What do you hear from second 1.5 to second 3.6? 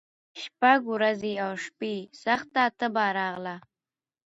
شپي سخته تبه راغله